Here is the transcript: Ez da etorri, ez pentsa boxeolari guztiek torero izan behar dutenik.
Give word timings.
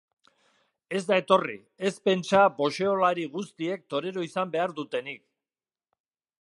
Ez 0.99 1.01
da 1.09 1.19
etorri, 1.23 1.57
ez 1.89 1.91
pentsa 2.09 2.41
boxeolari 2.61 3.27
guztiek 3.37 3.87
torero 3.95 4.27
izan 4.31 4.57
behar 4.57 4.77
dutenik. 4.81 5.25